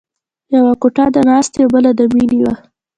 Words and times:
یوه 0.55 0.73
کوټه 0.81 1.05
د 1.15 1.17
ناستې 1.29 1.59
او 1.63 1.69
بله 1.73 1.91
د 1.99 2.01
مینې 2.13 2.37
وه 2.43 2.53